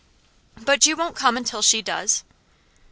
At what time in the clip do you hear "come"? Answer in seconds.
1.15-1.37